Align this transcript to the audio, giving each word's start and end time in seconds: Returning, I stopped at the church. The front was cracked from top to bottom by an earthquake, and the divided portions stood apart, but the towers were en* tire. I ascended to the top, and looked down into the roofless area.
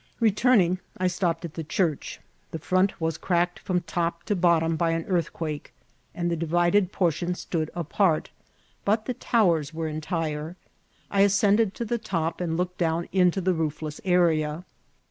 Returning, 0.19 0.79
I 0.97 1.05
stopped 1.05 1.45
at 1.45 1.53
the 1.53 1.63
church. 1.63 2.19
The 2.49 2.57
front 2.57 2.99
was 2.99 3.19
cracked 3.19 3.59
from 3.59 3.81
top 3.81 4.23
to 4.23 4.35
bottom 4.35 4.75
by 4.75 4.89
an 4.93 5.05
earthquake, 5.07 5.71
and 6.15 6.31
the 6.31 6.35
divided 6.35 6.91
portions 6.91 7.41
stood 7.41 7.69
apart, 7.75 8.31
but 8.83 9.05
the 9.05 9.13
towers 9.13 9.75
were 9.75 9.87
en* 9.87 10.01
tire. 10.01 10.55
I 11.11 11.21
ascended 11.21 11.75
to 11.75 11.85
the 11.85 11.99
top, 11.99 12.41
and 12.41 12.57
looked 12.57 12.79
down 12.79 13.09
into 13.11 13.41
the 13.41 13.53
roofless 13.53 14.01
area. 14.03 14.65